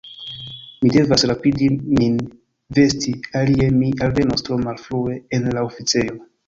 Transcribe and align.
Mi 0.85 0.89
devas 0.95 1.25
rapidi 1.31 1.67
min 1.99 2.17
vesti, 2.79 3.15
alie 3.43 3.71
mi 3.79 3.95
alvenos 4.09 4.49
tro 4.51 4.61
malfrue 4.67 5.23
en 5.39 5.51
la 5.57 5.71
oficejo. 5.71 6.23